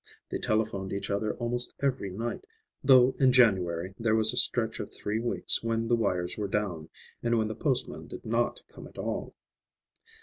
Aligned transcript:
They 0.29 0.37
telephoned 0.37 0.93
each 0.93 1.11
other 1.11 1.35
almost 1.35 1.75
every 1.79 2.09
night, 2.09 2.47
though 2.83 3.13
in 3.19 3.31
January 3.31 3.93
there 3.99 4.15
was 4.15 4.33
a 4.33 4.37
stretch 4.37 4.79
of 4.79 4.91
three 4.91 5.19
weeks 5.19 5.61
when 5.61 5.87
the 5.87 5.95
wires 5.95 6.39
were 6.39 6.47
down, 6.47 6.89
and 7.21 7.37
when 7.37 7.47
the 7.47 7.53
postman 7.55 8.07
did 8.07 8.25
not 8.25 8.63
come 8.67 8.87
at 8.87 8.97
all. 8.97 9.35